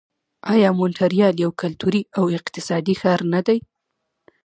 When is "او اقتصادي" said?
2.17-2.95